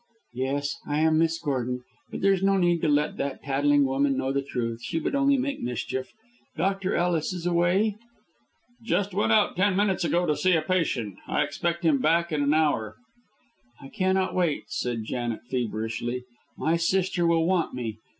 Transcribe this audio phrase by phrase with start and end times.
[0.33, 1.83] "Yes, I am Miss Gordon.
[2.09, 5.13] But there is no need to let that tattling woman know the truth, she would
[5.13, 6.11] only make mischief.
[6.57, 6.95] Dr.
[6.95, 7.97] Ellis is away?"
[8.83, 11.19] "Just went out ten minutes ago to see a patient.
[11.27, 12.95] I expect him back in an hour."
[13.79, 16.23] "I cannot wait," said Janet, feverishly.
[16.57, 17.97] "My sister will want me.